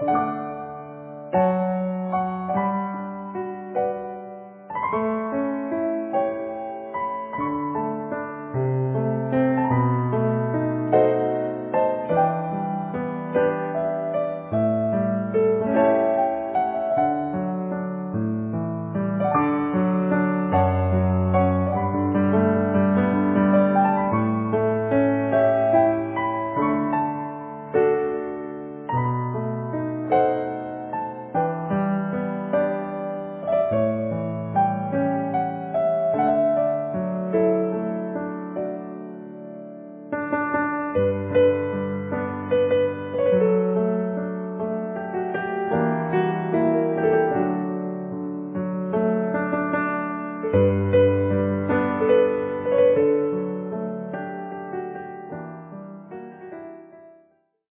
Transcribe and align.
you 0.00 0.43